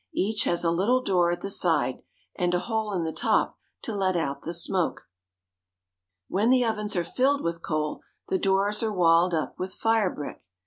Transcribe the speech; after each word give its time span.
Each 0.15 0.45
has 0.45 0.63
a 0.63 0.71
lit 0.71 0.87
tle 0.87 1.03
door 1.03 1.31
at 1.31 1.41
the 1.41 1.49
side, 1.51 2.01
and 2.35 2.55
a 2.55 2.59
hole 2.61 2.91
in 2.91 3.03
the 3.03 3.11
top 3.11 3.59
to 3.83 3.93
let 3.93 4.15
out 4.15 4.41
the 4.41 4.51
smoke. 4.51 5.01
When 6.27 6.49
the 6.49 6.65
ovens 6.65 6.95
are 6.95 7.03
filled 7.03 7.41
with 7.43 7.61
coal, 7.61 8.01
the 8.27 8.39
doors 8.39 8.81
are 8.81 8.91
walled 8.91 9.35
up 9.35 9.59
with 9.59 9.75
fire 9.75 10.09
brick. 10.11 10.41